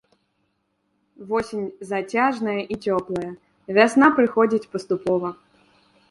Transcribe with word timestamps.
Восень 1.31 1.67
зацяжная 1.89 2.55
і 2.75 2.77
цёплая, 2.93 3.29
вясна 3.79 4.07
прыходзіць 4.21 4.69
паступова. 4.73 5.29